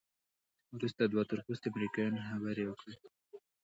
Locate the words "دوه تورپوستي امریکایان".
1.03-2.13